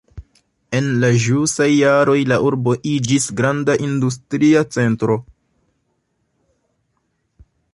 [0.77, 5.21] En la ĵusaj jaroj la urbo iĝis granda industria centro.